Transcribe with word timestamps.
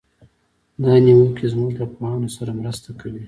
دا 0.81 0.91
نیوکې 1.05 1.45
زموږ 1.53 1.69
له 1.81 1.85
پوهانو 1.93 2.29
سره 2.37 2.51
مرسته 2.59 2.89
کوي. 2.99 3.19